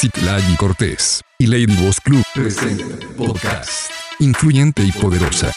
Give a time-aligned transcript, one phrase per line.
[0.00, 2.84] Citlali Cortés y Lady Boss Club presenta
[3.16, 3.90] podcast
[4.20, 5.50] influyente y poderosa.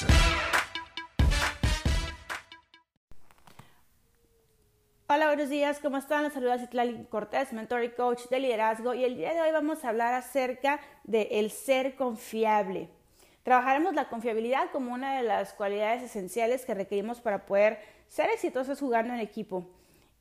[5.05, 6.23] Hola, buenos días, ¿cómo están?
[6.23, 9.85] Les saluda Citlali Cortés, mentor y coach de liderazgo y el día de hoy vamos
[9.85, 12.89] a hablar acerca de el ser confiable.
[13.43, 18.79] Trabajaremos la confiabilidad como una de las cualidades esenciales que requerimos para poder ser exitosos
[18.79, 19.69] jugando en equipo.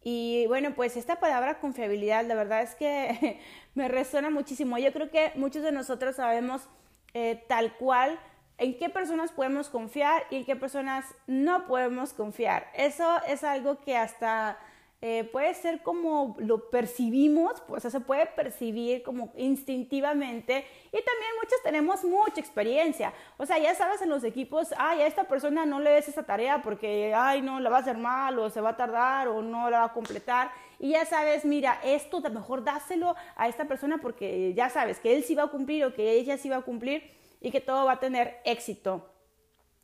[0.03, 3.41] Y bueno, pues esta palabra confiabilidad, la verdad es que
[3.75, 4.79] me resuena muchísimo.
[4.79, 6.69] Yo creo que muchos de nosotros sabemos
[7.15, 8.19] eh, tal cual
[8.59, 12.67] en qué personas podemos confiar y en qué personas no podemos confiar.
[12.75, 14.59] Eso es algo que hasta
[15.03, 21.63] eh, puede ser como lo percibimos, pues, se puede percibir como instintivamente y también muchos
[21.63, 23.15] tenemos mucha experiencia.
[23.39, 26.25] O sea, ya sabes en los equipos, ay, a esta persona no le des esa
[26.25, 29.41] tarea porque, ay, no, la va a hacer mal o se va a tardar o
[29.41, 30.51] no la va a completar.
[30.79, 35.25] Y ya sabes, mira, esto mejor dáselo a esta persona porque ya sabes que él
[35.25, 37.93] sí va a cumplir o que ella sí va a cumplir y que todo va
[37.93, 39.11] a tener éxito.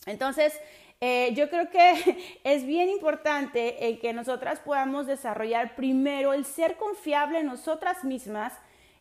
[0.04, 0.52] Entonces,
[1.00, 7.40] eh, yo creo que es bien importante que nosotras podamos desarrollar primero el ser confiable
[7.40, 8.52] en nosotras mismas,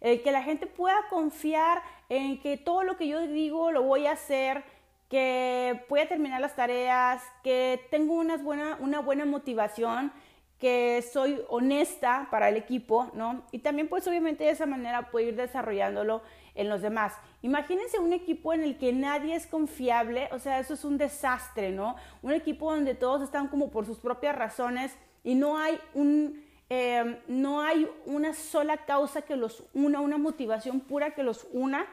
[0.02, 4.08] el que la gente pueda confiar en que todo lo que yo digo lo voy
[4.08, 4.64] a hacer,
[5.10, 10.12] que pueda terminar las tareas, que tengo una buena, una buena motivación,
[10.60, 13.44] que soy honesta para el equipo, ¿no?
[13.52, 16.22] Y también pues obviamente de esa manera puedo ir desarrollándolo
[16.56, 17.14] en los demás.
[17.42, 21.72] Imagínense un equipo en el que nadie es confiable, o sea, eso es un desastre,
[21.72, 21.96] ¿no?
[22.22, 26.44] Un equipo donde todos están como por sus propias razones y no hay un...
[26.68, 31.86] Eh, no hay una sola causa que los una, una motivación pura que los una,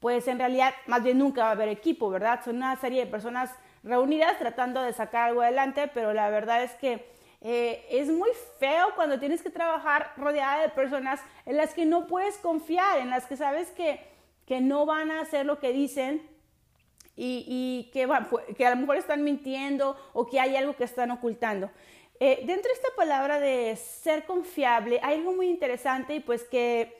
[0.00, 2.44] pues en realidad más bien nunca va a haber equipo, ¿verdad?
[2.44, 3.50] Son una serie de personas
[3.82, 7.06] reunidas tratando de sacar algo adelante, pero la verdad es que
[7.40, 12.06] eh, es muy feo cuando tienes que trabajar rodeada de personas en las que no
[12.06, 14.00] puedes confiar, en las que sabes que,
[14.48, 16.26] que no van a hacer lo que dicen
[17.14, 18.08] y, que,
[18.56, 21.70] que, a lo mejor están mintiendo o que hay algo que están ocultando.
[22.18, 26.96] Eh, dentro de esta palabra de ser confiable hay algo muy interesante y pues que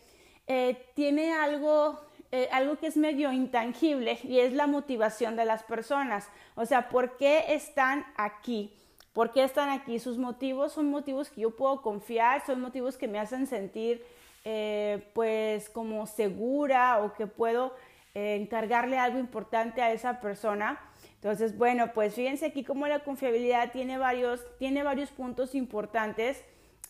[0.46, 2.00] eh, tiene algo,
[2.52, 6.28] algo que es medio intangible y es la motivación de las personas.
[6.54, 8.74] O sea, ¿por qué están aquí?
[9.14, 9.98] ¿Por qué están aquí?
[9.98, 14.04] Sus motivos son motivos que yo puedo confiar, son motivos que me hacen sentir
[14.44, 17.74] eh, pues como segura o que puedo
[18.14, 20.80] eh, encargarle algo importante a esa persona.
[21.14, 26.44] Entonces, bueno, pues fíjense aquí cómo la confiabilidad tiene varios, tiene varios puntos importantes.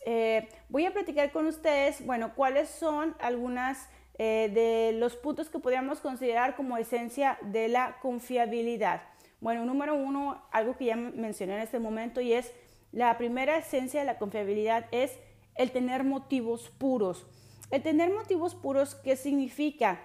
[0.07, 3.89] Eh, voy a platicar con ustedes, bueno, cuáles son algunas
[4.19, 9.03] de los puntos que podríamos considerar como esencia de la confiabilidad.
[9.41, 12.53] Bueno, número uno, algo que ya mencioné en este momento y es
[12.91, 15.17] la primera esencia de la confiabilidad es
[15.55, 17.27] el tener motivos puros.
[17.71, 20.01] El tener motivos puros, ¿qué significa?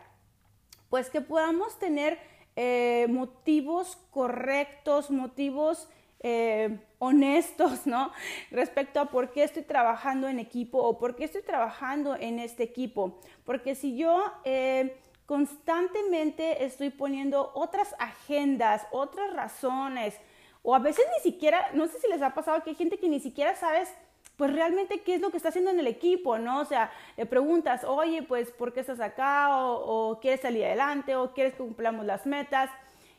[0.89, 2.19] Pues que podamos tener
[2.55, 5.87] eh, motivos correctos, motivos
[6.19, 8.11] eh, honestos, ¿no?
[8.51, 12.63] Respecto a por qué estoy trabajando en equipo o por qué estoy trabajando en este
[12.63, 13.19] equipo.
[13.45, 20.19] Porque si yo eh, constantemente estoy poniendo otras agendas, otras razones,
[20.63, 23.09] o a veces ni siquiera, no sé si les ha pasado que hay gente que
[23.09, 23.93] ni siquiera sabes
[24.37, 26.61] pues realmente qué es lo que está haciendo en el equipo, ¿no?
[26.61, 29.57] O sea, le preguntas, oye, pues, ¿por qué estás acá?
[29.57, 32.69] O, o quieres salir adelante, o quieres que cumplamos las metas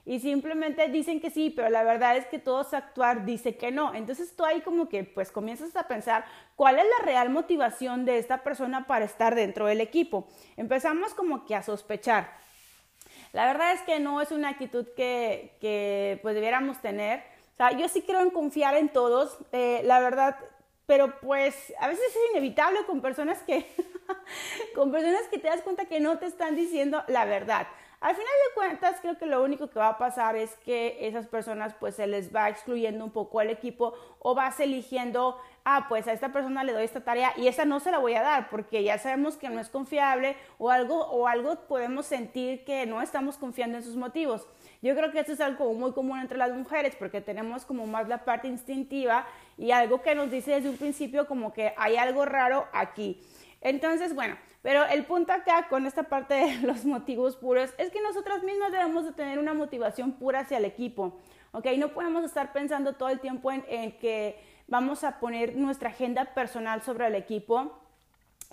[0.06, 3.70] y simplemente dicen que sí, pero la verdad es que todo su actuar dice que
[3.70, 3.94] no.
[3.94, 6.26] Entonces tú ahí como que pues comienzas a pensar
[6.56, 10.28] cuál es la real motivación de esta persona para estar dentro del equipo.
[10.58, 12.30] Empezamos como que a sospechar.
[13.32, 17.20] La verdad es que no es una actitud que, que pues debiéramos tener.
[17.54, 20.36] O sea, yo sí creo en confiar en todos, eh, la verdad,
[20.86, 23.66] pero pues a veces es inevitable con personas que,
[24.74, 27.66] con personas que te das cuenta que no te están diciendo la verdad.
[28.04, 31.26] Al final de cuentas, creo que lo único que va a pasar es que esas
[31.26, 36.06] personas pues se les va excluyendo un poco al equipo o vas eligiendo, ah, pues
[36.06, 38.50] a esta persona le doy esta tarea y esa no se la voy a dar
[38.50, 43.00] porque ya sabemos que no es confiable o algo, o algo podemos sentir que no
[43.00, 44.46] estamos confiando en sus motivos.
[44.82, 48.06] Yo creo que esto es algo muy común entre las mujeres porque tenemos como más
[48.06, 49.26] la parte instintiva
[49.56, 53.20] y algo que nos dice desde un principio como que hay algo raro aquí.
[53.60, 58.00] Entonces, bueno, pero el punto acá con esta parte de los motivos puros es que
[58.00, 61.20] nosotras mismas debemos de tener una motivación pura hacia el equipo,
[61.52, 61.66] ¿ok?
[61.78, 63.62] No podemos estar pensando todo el tiempo en,
[63.98, 67.78] que vamos a poner nuestra agenda personal sobre el equipo.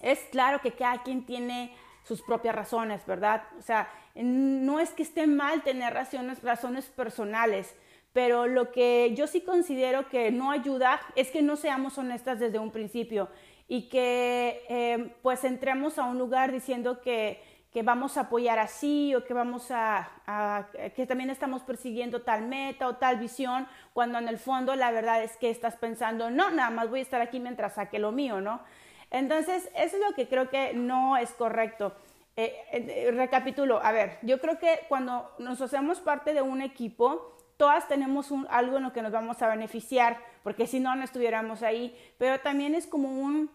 [0.02, 3.44] Es claro que cada quien tiene sus propias razones, ¿verdad?
[3.58, 7.74] O sea, no es que esté mal tener razones, razones personales,
[8.14, 12.60] pero lo que yo sí considero que no ayuda es que no seamos honestas desde
[12.60, 13.30] un principio
[13.68, 17.42] y que eh, pues entremos a un lugar diciendo que,
[17.72, 22.88] que vamos a apoyar así o que vamos a, que también estamos persiguiendo tal meta
[22.88, 26.70] o tal visión, cuando en el fondo la verdad es que estás pensando, no, nada
[26.70, 28.62] más voy a estar aquí mientras saque lo mío, ¿no?
[29.10, 31.94] Entonces, eso es lo que creo que no es correcto.
[32.36, 37.38] Eh, eh, recapitulo, a ver, yo creo que cuando nos hacemos parte de un equipo,
[37.62, 41.62] todas tenemos algo en lo que nos vamos a beneficiar, porque si no, no estuviéramos
[41.62, 43.52] ahí, pero también es como un,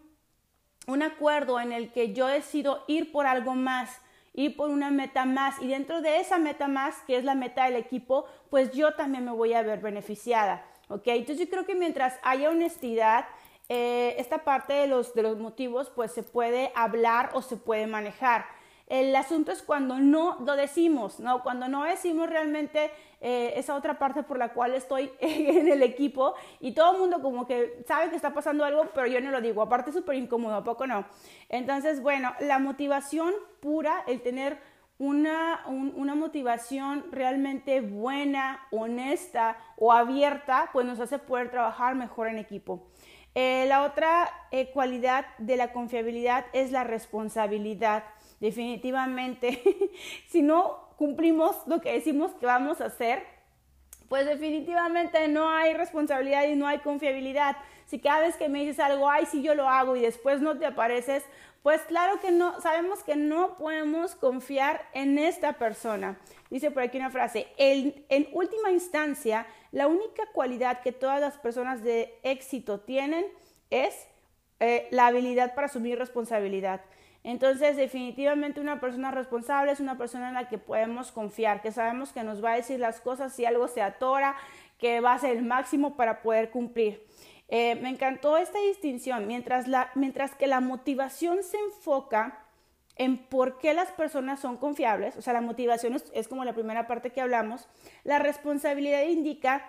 [0.87, 3.99] un acuerdo en el que yo decido ir por algo más
[4.33, 7.65] ir por una meta más y dentro de esa meta más, que es la meta
[7.65, 10.63] del equipo, pues yo también me voy a ver beneficiada.
[10.87, 11.07] ¿ok?
[11.07, 13.25] Entonces yo creo que mientras haya honestidad,
[13.67, 17.87] eh, esta parte de los, de los motivos pues se puede hablar o se puede
[17.87, 18.45] manejar.
[18.87, 21.43] El asunto es cuando no lo decimos, ¿no?
[21.43, 22.89] Cuando no decimos realmente
[23.19, 27.21] eh, esa otra parte por la cual estoy en el equipo y todo el mundo
[27.21, 29.61] como que sabe que está pasando algo, pero yo no lo digo.
[29.61, 31.05] Aparte es súper incómodo, ¿a poco no?
[31.49, 34.57] Entonces, bueno, la motivación pura, el tener
[34.99, 42.39] una, una, motivación realmente buena, honesta o abierta, pues nos hace poder trabajar mejor en
[42.39, 42.87] equipo.
[43.39, 48.03] Eh, la otra eh, cualidad de la confiabilidad es la responsabilidad
[48.39, 49.61] definitivamente,
[50.27, 53.23] si no cumplimos lo que decimos que vamos a hacer,
[54.09, 57.57] pues definitivamente no hay responsabilidad y no hay confiabilidad.
[57.85, 60.57] Si cada vez que me dices algo, ay, si yo lo hago y después no
[60.57, 61.23] te apareces,
[61.61, 66.17] pues claro que no, sabemos que no podemos confiar en esta persona.
[66.49, 71.83] Dice por aquí una frase, en última instancia, la única cualidad que todas las personas
[71.83, 73.25] de éxito tienen
[73.69, 74.07] es
[74.59, 76.81] eh, la habilidad para asumir responsabilidad.
[77.23, 82.13] Entonces, definitivamente una persona responsable es una persona en la que podemos confiar, que sabemos
[82.13, 84.35] que nos va a decir las cosas si algo se atora,
[84.79, 87.05] que va a ser el máximo para poder cumplir.
[87.49, 92.46] Eh, me encantó esta distinción, mientras, la, mientras que la motivación se enfoca
[92.97, 96.87] en por qué las personas son confiables, o sea, la motivación es, como la primera
[96.87, 97.67] parte que hablamos,
[98.03, 99.65] la responsabilidad indica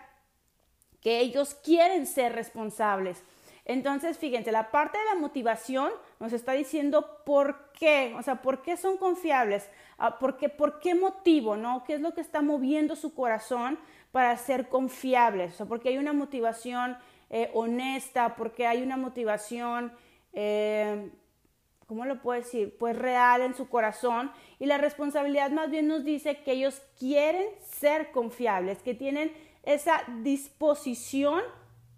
[1.00, 3.22] que ellos quieren ser responsables.
[3.64, 5.90] Entonces, fíjense, la parte de la motivación
[6.20, 10.80] nos está diciendo por qué, o sea, por qué son confiables, ah, por qué, por
[10.80, 11.84] qué motivo, ¿no?
[11.84, 13.78] ¿Qué es lo que está moviendo su corazón
[14.10, 15.52] para ser confiables?
[15.52, 16.96] O sea, porque hay una motivación
[17.28, 19.92] eh, honesta, porque hay una motivación,
[20.32, 21.10] eh,
[21.88, 22.76] ¿cómo lo puedo decir?
[22.78, 24.30] Pues real en su corazón.
[24.60, 29.32] Y la responsabilidad más bien nos dice que ellos quieren ser confiables, que tienen
[29.64, 31.40] esa disposición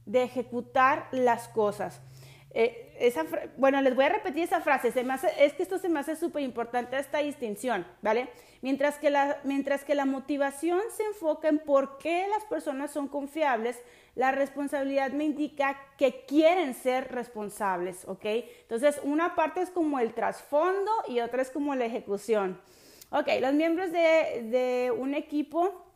[0.06, 2.00] de ejecutar las cosas.
[2.52, 3.24] Eh, esa,
[3.56, 6.16] bueno, les voy a repetir esa frase, se me es que esto se me hace
[6.16, 8.28] súper importante esta distinción, ¿vale?
[8.60, 13.08] Mientras que, la, mientras que la motivación se enfoca en por qué las personas son
[13.08, 13.78] confiables,
[14.16, 18.24] la responsabilidad me indica que quieren ser responsables, ¿ok?
[18.62, 22.60] Entonces, una parte es como el trasfondo y otra es como la ejecución.
[23.10, 25.89] Ok, los miembros de, de un equipo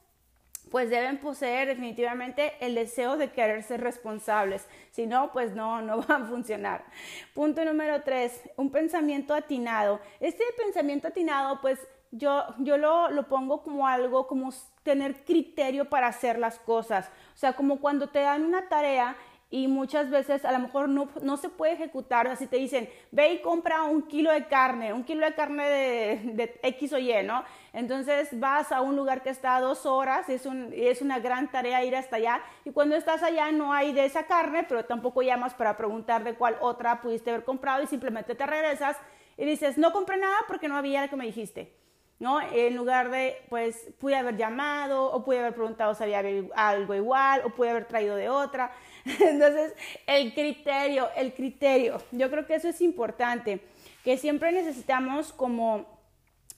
[0.70, 4.66] pues deben poseer definitivamente el deseo de querer ser responsables.
[4.90, 6.84] Si no, pues no, no va a funcionar.
[7.32, 10.00] Punto número tres, un pensamiento atinado.
[10.20, 11.78] Este pensamiento atinado, pues
[12.10, 14.52] yo, yo lo, lo pongo como algo, como
[14.82, 17.10] tener criterio para hacer las cosas.
[17.34, 19.16] O sea, como cuando te dan una tarea
[19.54, 22.26] y muchas veces a lo mejor no, no se puede ejecutar.
[22.26, 26.20] Así te dicen, ve y compra un kilo de carne, un kilo de carne de,
[26.34, 27.44] de X o Y, ¿no?
[27.72, 31.52] Entonces vas a un lugar que está a dos horas, es, un, es una gran
[31.52, 35.22] tarea ir hasta allá y cuando estás allá no hay de esa carne, pero tampoco
[35.22, 38.96] llamas para preguntar de cuál otra pudiste haber comprado y simplemente te regresas
[39.36, 41.84] y dices, no compré nada porque no había lo que me dijiste.
[42.18, 42.40] ¿no?
[42.40, 46.22] En lugar de, pues, pude haber llamado o pude haber preguntado si había
[46.54, 48.72] algo igual o pude haber traído de otra.
[49.20, 49.74] Entonces,
[50.06, 53.60] el criterio, el criterio, yo creo que eso es importante,
[54.02, 55.86] que siempre necesitamos como,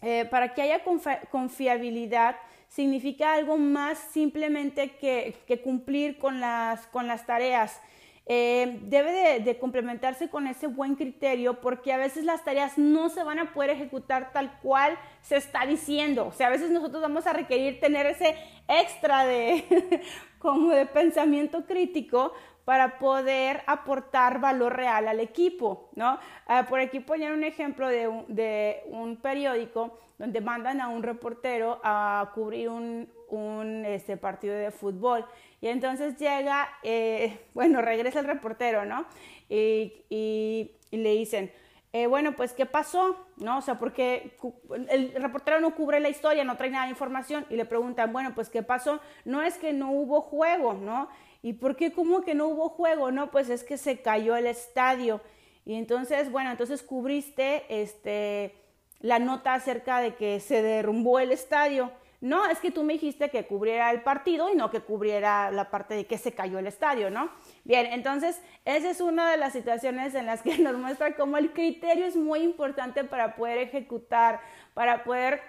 [0.03, 0.83] eh, para que haya
[1.31, 2.37] confiabilidad,
[2.69, 5.35] significa algo más simplemente que,
[5.65, 7.81] cumplir con las, con las tareas.
[8.29, 13.23] Eh, debe de, complementarse con ese buen criterio porque a veces las tareas no se
[13.23, 16.27] van a poder ejecutar tal cual se está diciendo.
[16.27, 18.37] O sea, a veces nosotros vamos a requerir tener ese
[18.67, 20.03] extra de
[20.47, 22.33] como de pensamiento crítico
[22.65, 26.21] para poder aportar valor real al equipo, ¿no?
[26.47, 31.03] Ah, por aquí poner un ejemplo de un, de un, periódico donde mandan a un
[31.03, 35.25] reportero a cubrir un, un este, partido de fútbol
[35.61, 39.05] y entonces llega, eh, bueno, regresa el reportero, ¿no?
[39.49, 41.53] Y, y, le dicen,
[41.99, 43.17] eh, bueno, pues, ¿qué pasó?
[43.39, 43.57] ¿No?
[43.57, 44.37] O sea, porque
[44.91, 48.35] el reportero no cubre la historia, no trae nada de información y le preguntan, bueno,
[48.35, 49.01] pues, ¿qué pasó?
[49.25, 51.09] No es que no hubo juego, ¿no?
[51.41, 53.11] ¿Y por qué como que no hubo juego?
[53.13, 55.23] No, pues es que se cayó el estadio.
[55.65, 58.55] Y entonces, bueno, entonces cubriste este,
[59.01, 61.93] la nota acerca de que se derrumbó el estadio.
[62.27, 65.71] No, es que tú me dijiste que cubriera el partido y no que cubriera la
[65.71, 67.31] parte de que se cayó el estadio, ¿no?
[67.63, 71.53] Bien, entonces esa es una de las situaciones en las que nos muestra cómo el
[71.53, 74.41] criterio es muy importante para poder ejecutar,
[74.75, 75.41] para poder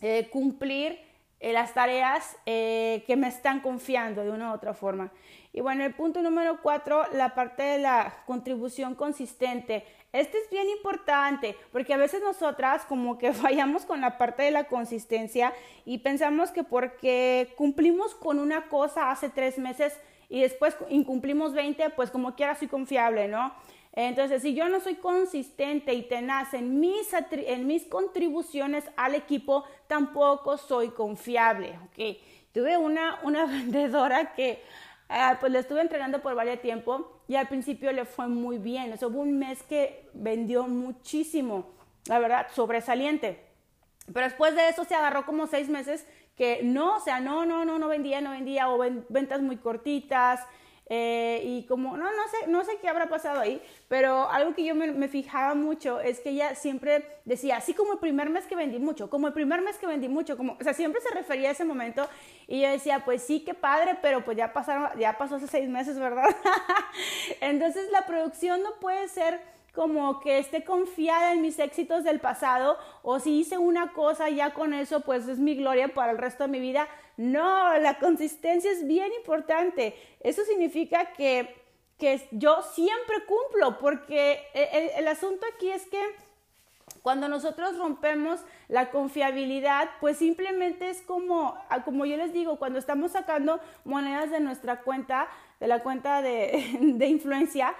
[0.00, 0.98] eh, cumplir
[1.38, 5.12] eh, las tareas eh, que me están confiando de una u otra forma.
[5.52, 9.84] Y bueno, el punto número cuatro, la parte de la contribución consistente.
[10.12, 14.50] Este es bien importante porque a veces nosotras como que fallamos con la parte de
[14.50, 15.54] la consistencia
[15.84, 21.90] y pensamos que porque cumplimos con una cosa hace tres meses y después incumplimos 20,
[21.90, 23.54] pues como quiera soy confiable, ¿no?
[23.94, 29.64] Entonces, si yo no soy consistente y tenaz en mis, en mis contribuciones al equipo,
[29.86, 32.16] tampoco soy confiable, ¿ok?
[32.52, 34.62] Tuve una, una vendedora que
[35.14, 38.92] Ah, pues le estuve entrenando por varios tiempo y al principio le fue muy bien.
[38.92, 41.70] O hubo un mes que vendió muchísimo,
[42.06, 43.44] la verdad, sobresaliente.
[44.06, 47.66] Pero después de eso se agarró como seis meses que no, o sea, no, no,
[47.66, 48.78] no, no vendía, no vendía, o
[49.10, 50.40] ventas muy cortitas,
[50.94, 54.62] eh, y como, no, no sé, no sé qué habrá pasado ahí, pero algo que
[54.62, 58.54] yo me, fijaba mucho es que ella siempre decía, así como el primer mes que
[58.54, 61.48] vendí mucho, como el primer mes que vendí mucho, como, o sea, siempre se refería
[61.48, 62.06] a ese momento
[62.46, 65.66] y yo decía, pues sí, qué padre, pero pues ya pasaron, ya pasó hace seis
[65.66, 66.28] meses, ¿verdad?
[67.40, 69.40] Entonces la producción no puede ser
[69.72, 74.52] como que esté confiada en mis éxitos del pasado o si hice una cosa ya
[74.52, 76.88] con eso pues es mi gloria para el resto de mi vida.
[77.16, 79.94] No, la consistencia es bien importante.
[80.20, 81.54] Eso significa que,
[81.98, 86.00] que yo siempre cumplo porque el, el asunto aquí es que
[87.02, 93.12] cuando nosotros rompemos la confiabilidad, pues simplemente es como, como yo les digo, cuando estamos
[93.12, 97.74] sacando monedas de nuestra cuenta, de la cuenta de, de influencia,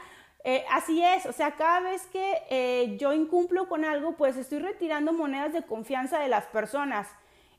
[0.45, 4.59] eh, así es, o sea, cada vez que eh, yo incumplo con algo, pues estoy
[4.59, 7.09] retirando monedas de confianza de las personas.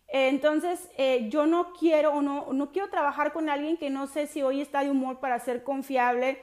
[0.10, 4.28] entonces, eh, yo no quiero o no, no quiero trabajar con alguien que no sé
[4.28, 6.40] si hoy está de humor para ser confiable,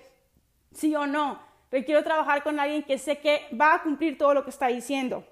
[0.73, 1.39] sí o no.
[1.69, 4.67] Pero quiero trabajar con alguien que sé que va a cumplir todo lo que está
[4.67, 5.25] diciendo.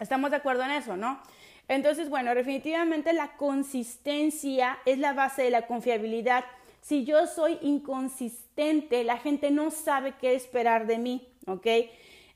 [0.00, 1.20] Estamos de acuerdo en eso, ¿no?
[1.68, 6.44] Entonces, bueno, definitivamente la consistencia es la base de la confiabilidad.
[6.84, 11.66] Si yo soy inconsistente, la gente no sabe qué esperar de mí, ¿ok?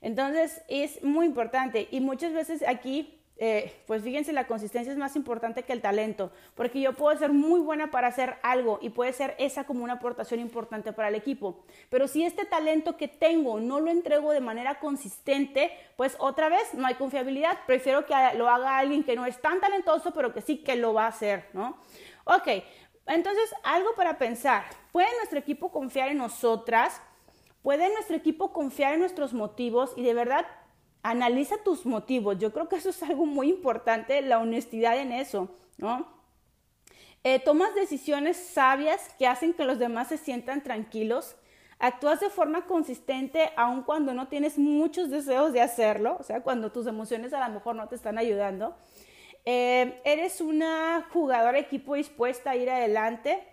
[0.01, 5.15] Entonces es muy importante y muchas veces aquí, eh, pues fíjense, la consistencia es más
[5.15, 9.13] importante que el talento, porque yo puedo ser muy buena para hacer algo y puede
[9.13, 11.63] ser esa como una aportación importante para el equipo.
[11.91, 16.73] Pero si este talento que tengo no lo entrego de manera consistente, pues otra vez
[16.73, 17.55] no hay confiabilidad.
[17.67, 20.95] Prefiero que lo haga alguien que no es tan talentoso, pero que sí que lo
[20.95, 21.77] va a hacer, ¿no?
[22.25, 22.47] Ok,
[23.09, 24.63] entonces, algo para pensar.
[24.91, 27.01] ¿Puede nuestro equipo confiar en nosotras?
[27.61, 29.93] ¿Puede nuestro equipo confiar en nuestros motivos?
[29.97, 30.45] Y de verdad,
[31.03, 32.37] analiza tus motivos.
[32.39, 36.07] Yo creo que eso es algo muy importante, la honestidad en eso, ¿no?
[37.23, 41.35] Eh, tomas decisiones sabias que hacen que los demás se sientan tranquilos.
[41.77, 46.71] Actúas de forma consistente aun cuando no tienes muchos deseos de hacerlo, o sea, cuando
[46.71, 48.75] tus emociones a lo mejor no te están ayudando.
[49.45, 53.43] Eh, eres una jugadora equipo dispuesta a ir adelante.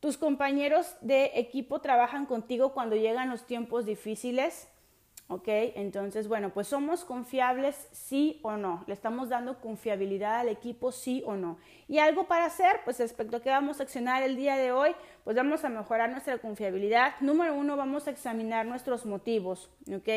[0.00, 4.68] Tus compañeros de equipo trabajan contigo cuando llegan los tiempos difíciles.
[5.28, 5.48] ¿Ok?
[5.48, 8.84] Entonces, bueno, pues somos confiables sí o no.
[8.86, 11.58] Le estamos dando confiabilidad al equipo sí o no.
[11.88, 14.94] Y algo para hacer, pues respecto a qué vamos a accionar el día de hoy,
[15.24, 17.14] pues vamos a mejorar nuestra confiabilidad.
[17.20, 19.70] Número uno, vamos a examinar nuestros motivos.
[19.92, 20.08] ¿Ok?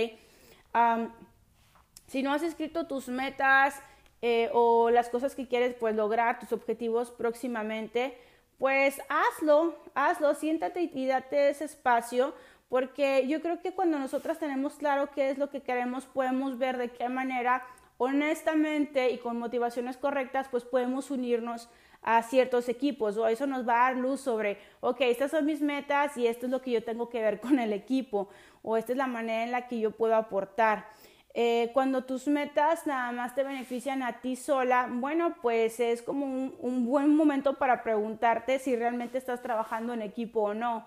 [2.05, 3.81] si no has escrito tus metas,
[4.21, 8.17] eh, o las cosas que quieres pues lograr, tus objetivos próximamente,
[8.57, 12.33] pues hazlo, hazlo, siéntate y, date ese espacio,
[12.67, 16.77] porque yo creo que cuando nosotras tenemos claro qué es lo que queremos, podemos ver
[16.77, 17.65] de qué manera
[17.97, 21.69] honestamente y con motivaciones correctas, pues podemos unirnos
[22.01, 25.61] a ciertos equipos o eso nos va a dar luz sobre, ok, estas son mis
[25.61, 28.29] metas y esto es lo que yo tengo que ver con el equipo
[28.61, 30.87] o esta es la manera en la que yo puedo aportar.
[31.33, 36.25] Eh, cuando tus metas nada más te benefician a ti sola, bueno, pues es como
[36.25, 40.85] un, buen momento para preguntarte si realmente estás trabajando en equipo o no.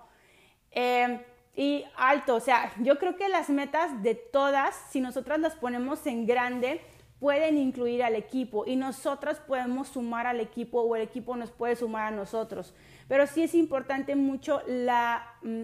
[0.72, 5.54] Eh, y alto, o sea, yo creo que las metas de todas, si nosotras las
[5.54, 6.80] ponemos en grande,
[7.20, 11.76] pueden incluir al equipo y nosotras podemos sumar al equipo o el equipo nos puede
[11.76, 12.74] sumar a nosotros.
[13.06, 15.62] Pero sí es importante mucho la, mm,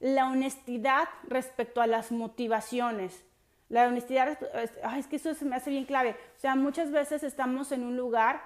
[0.00, 3.24] la honestidad respecto a las motivaciones.
[3.68, 6.16] La honestidad, es, que eso se me hace bien clave.
[6.36, 8.40] O sea, muchas veces estamos en un lugar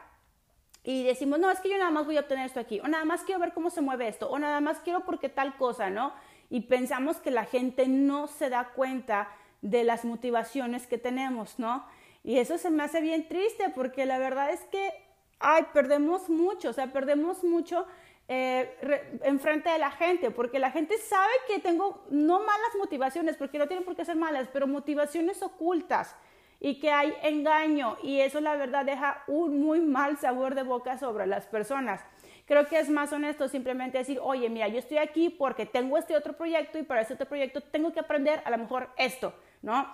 [0.82, 3.04] y decimos, no, es que yo nada más voy a obtener esto aquí, o nada
[3.04, 6.12] más quiero ver cómo se mueve esto, o nada más quiero porque tal cosa, ¿no?
[6.52, 9.30] y pensamos que la gente no se da cuenta
[9.62, 11.86] de las motivaciones que tenemos, ¿no?
[12.22, 14.90] Y eso se me hace bien triste porque la verdad es que,
[15.38, 17.86] ay, perdemos mucho, o sea, perdemos mucho
[18.28, 23.36] eh, en frente de la gente, porque la gente sabe que tengo no malas motivaciones,
[23.36, 26.16] porque no tienen por qué ser malas, pero motivaciones ocultas
[26.64, 30.96] y que hay engaño y eso la verdad deja un muy mal sabor de boca
[30.96, 32.00] sobre las personas.
[32.46, 36.16] Creo que es más honesto simplemente decir, oye, mira, yo estoy aquí porque tengo este
[36.16, 39.92] otro proyecto y para este otro proyecto tengo que aprender a lo mejor esto, ¿no?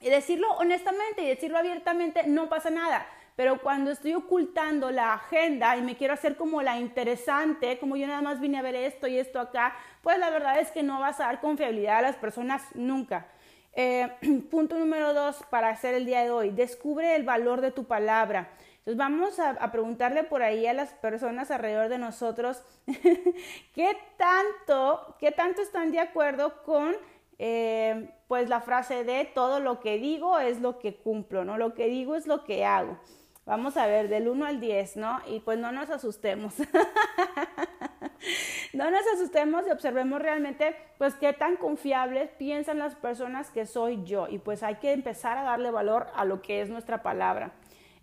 [0.00, 3.04] Y decirlo honestamente y decirlo abiertamente no pasa nada.
[3.36, 8.06] Pero cuando estoy ocultando la agenda y me quiero hacer como la interesante, como yo
[8.06, 11.00] nada más vine a ver esto y esto acá, pues la verdad es que no
[11.00, 13.26] vas a dar confiabilidad a las personas nunca.
[13.72, 14.08] Eh,
[14.50, 18.50] punto número dos para hacer el día de hoy, descubre el valor de tu palabra.
[18.78, 22.62] Entonces vamos a, preguntarle por ahí a las personas alrededor de nosotros
[23.74, 26.94] qué tanto, qué tanto están de acuerdo con
[27.38, 31.56] eh, pues la frase de todo lo que digo es lo que cumplo, ¿no?
[31.56, 32.98] Lo que digo es lo que hago.
[33.46, 35.20] Vamos a ver, del 1 al 10, ¿no?
[35.26, 36.54] Y pues no nos asustemos.
[38.72, 44.02] no nos asustemos y observemos realmente, pues, qué tan confiables piensan las personas que soy
[44.04, 44.28] yo.
[44.28, 47.52] Y pues hay que empezar a darle valor a lo que es nuestra palabra.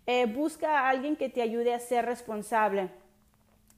[0.06, 2.90] Eh, busca a alguien que te ayude a ser responsable.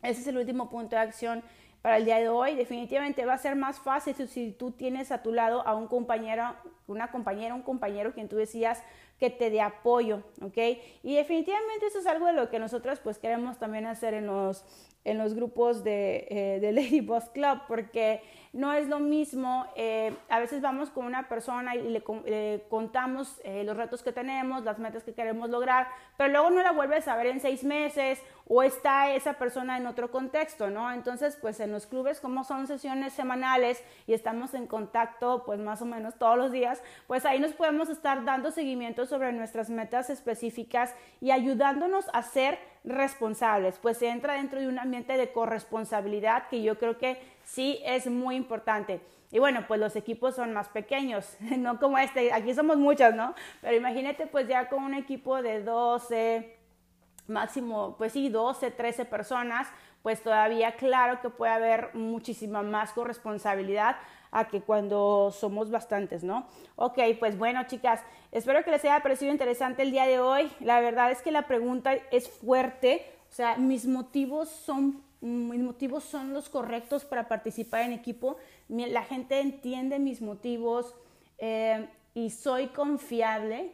[0.02, 1.42] Ese es el último punto de acción
[1.80, 2.56] para el día de hoy.
[2.56, 6.54] Definitivamente va a ser más fácil si tú tienes a tu lado a un compañero,
[6.86, 8.82] una compañera, un compañero quien tú decías,
[9.18, 10.58] que te dé apoyo, ¿ok?
[11.02, 14.64] Y definitivamente eso es algo de lo que nosotros pues queremos también hacer en los,
[15.04, 18.22] en los grupos de, eh, de Lady Boss Club, porque
[18.54, 23.64] no es lo mismo, eh, a veces vamos con una persona y le, contamos eh,
[23.64, 27.16] los retos que tenemos, las metas que queremos lograr, pero luego no la vuelves a
[27.16, 30.92] ver en seis meses o está esa persona en otro contexto, ¿no?
[30.92, 35.82] Entonces, pues en los clubes, como son sesiones semanales y estamos en contacto, pues más
[35.82, 36.73] o menos todos los días,
[37.06, 42.58] pues ahí nos podemos estar dando seguimiento sobre nuestras metas específicas y ayudándonos a ser
[42.84, 47.80] responsables, pues se entra dentro de un ambiente de corresponsabilidad que yo creo que sí
[47.84, 49.00] es muy importante.
[49.30, 53.34] Y bueno, pues los equipos son más pequeños, no como este, aquí somos muchos, ¿no?
[53.60, 56.58] Pero imagínate pues ya con un equipo de 12,
[57.26, 59.68] máximo, pues sí, 12, 13 personas,
[60.02, 63.96] pues todavía claro que puede haber muchísima más corresponsabilidad
[64.34, 66.46] a que cuando somos bastantes, ¿no?
[66.74, 68.00] Ok, pues bueno, chicas,
[68.32, 70.50] espero que les haya parecido interesante el día de hoy.
[70.60, 76.04] La verdad es que la pregunta es fuerte, o sea, mis motivos son mis motivos
[76.04, 78.36] son los correctos para participar en equipo,
[78.68, 80.94] la gente entiende mis motivos
[81.38, 83.72] eh, y soy confiable.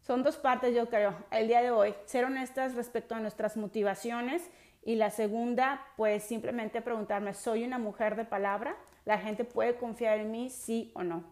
[0.00, 4.48] Son dos partes, yo creo, el día de hoy, ser honestas respecto a nuestras motivaciones
[4.84, 8.76] y la segunda, pues simplemente preguntarme, ¿soy una mujer de palabra?
[9.06, 11.22] ¿La gente puede confiar en mí, sí o no?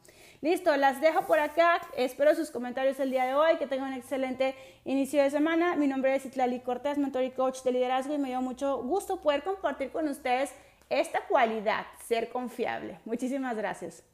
[0.40, 1.80] Listo, las dejo por acá.
[1.96, 3.56] Espero sus comentarios el día de hoy.
[3.58, 5.74] Que tengan un excelente inicio de semana.
[5.74, 9.20] Mi nombre es Itlali Cortés, mentor y coach de liderazgo y me dio mucho gusto
[9.20, 10.54] poder compartir con ustedes
[10.88, 13.00] esta cualidad, ser confiable.
[13.04, 14.04] Muchísimas gracias.